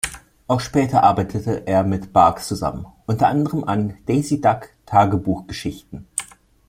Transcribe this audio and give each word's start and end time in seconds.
Auch 0.47 0.61
später 0.61 1.03
arbeitete 1.03 1.67
er 1.67 1.83
mit 1.83 2.11
Barks 2.11 2.47
zusammen, 2.47 2.87
unter 3.05 3.27
anderem 3.27 3.63
an 3.65 3.97
Daisy 4.07 4.41
Duck-Tagebuch-Geschichten. 4.41 6.07